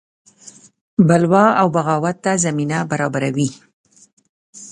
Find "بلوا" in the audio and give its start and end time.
1.07-1.45